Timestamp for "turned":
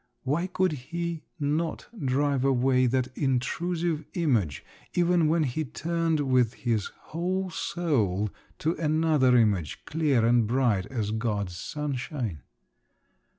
5.63-6.21